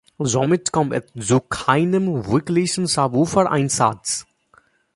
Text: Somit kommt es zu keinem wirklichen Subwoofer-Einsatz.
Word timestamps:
Somit 0.17 0.71
kommt 0.71 0.93
es 0.93 1.27
zu 1.27 1.39
keinem 1.41 2.25
wirklichen 2.27 2.87
Subwoofer-Einsatz. 2.87 4.25